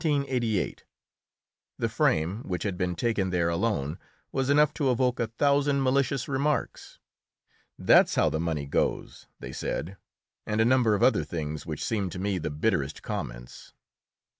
[0.01, 0.73] The
[1.87, 3.99] frame, which had been taken there alone,
[4.31, 6.97] was enough to evoke a thousand malicious remarks.
[7.77, 9.97] "That's how the money goes," they said,
[10.47, 13.73] and a number of other things which seemed to me the bitterest comments.